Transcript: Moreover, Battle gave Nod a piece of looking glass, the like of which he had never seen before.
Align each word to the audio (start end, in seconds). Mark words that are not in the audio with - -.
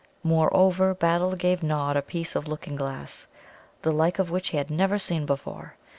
Moreover, 0.23 0.95
Battle 0.95 1.35
gave 1.35 1.61
Nod 1.61 1.95
a 1.95 2.01
piece 2.01 2.35
of 2.35 2.47
looking 2.47 2.75
glass, 2.75 3.27
the 3.83 3.91
like 3.91 4.17
of 4.17 4.31
which 4.31 4.47
he 4.47 4.57
had 4.57 4.71
never 4.71 4.97
seen 4.97 5.27
before. 5.27 5.75